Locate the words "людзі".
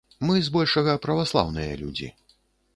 1.85-2.13